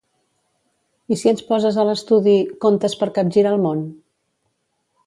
[1.15, 2.35] I si ens poses a l'estudi
[2.67, 3.87] "Contes per capgirar el món"?